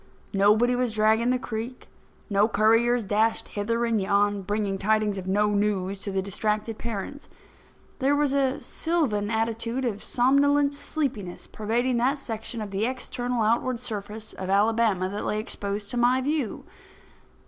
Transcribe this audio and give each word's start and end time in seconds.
Nobody 0.33 0.75
was 0.75 0.93
dragging 0.93 1.29
the 1.29 1.37
creek; 1.37 1.87
no 2.27 2.47
couriers 2.47 3.03
dashed 3.03 3.49
hither 3.49 3.85
and 3.85 4.01
yon, 4.01 4.41
bringing 4.41 4.79
tidings 4.79 5.19
of 5.19 5.27
no 5.27 5.51
news 5.53 5.99
to 5.99 6.11
the 6.11 6.23
distracted 6.23 6.79
parents. 6.79 7.29
There 7.99 8.15
was 8.15 8.33
a 8.33 8.59
sylvan 8.59 9.29
attitude 9.29 9.85
of 9.85 10.01
somnolent 10.03 10.73
sleepiness 10.73 11.45
pervading 11.45 11.97
that 11.97 12.17
section 12.17 12.63
of 12.63 12.71
the 12.71 12.83
external 12.87 13.43
outward 13.43 13.79
surface 13.79 14.33
of 14.33 14.49
Alabama 14.49 15.07
that 15.07 15.23
lay 15.23 15.39
exposed 15.39 15.91
to 15.91 15.97
my 15.97 16.19
view. 16.19 16.63